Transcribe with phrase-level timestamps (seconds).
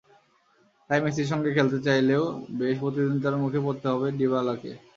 [0.89, 2.23] তাই মেসির সঙ্গে খেলতে চাইলেও
[2.59, 4.71] বেশ প্রতিদ্বন্দ্বিতার মুখেই পড়তে হবে ডিবালাকে।